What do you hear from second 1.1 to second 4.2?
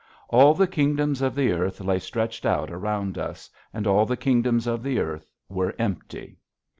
of the earth lay stretched out around us, and all the